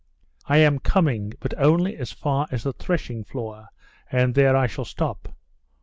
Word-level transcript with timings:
"I 0.47 0.57
am 0.57 0.79
coming, 0.79 1.33
but 1.39 1.53
only 1.59 1.95
as 1.95 2.11
far 2.11 2.47
as 2.49 2.63
the 2.63 2.73
threshing 2.73 3.23
floor, 3.23 3.67
and 4.11 4.33
there 4.33 4.55
I 4.55 4.65
shall 4.65 4.83
stop." 4.83 5.35